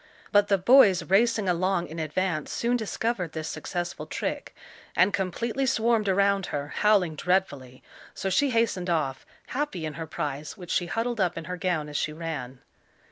But 0.31 0.47
the 0.47 0.57
boys 0.57 1.03
racing 1.03 1.47
along 1.47 1.85
in 1.87 1.99
advance 1.99 2.51
soon 2.51 2.75
discovered 2.75 3.33
this 3.33 3.47
successful 3.47 4.07
trick, 4.07 4.55
and 4.95 5.13
completely 5.13 5.67
swarmed 5.67 6.09
around 6.09 6.47
her, 6.47 6.69
howling 6.69 7.13
dreadfully, 7.13 7.83
so 8.15 8.27
she 8.27 8.49
hastened 8.49 8.89
off, 8.89 9.27
happy 9.49 9.85
in 9.85 9.93
her 9.93 10.07
prize, 10.07 10.57
which 10.57 10.71
she 10.71 10.87
huddled 10.87 11.21
up 11.21 11.37
in 11.37 11.43
her 11.43 11.55
gown 11.55 11.87
as 11.87 11.97
she 11.97 12.13
ran. 12.13 12.61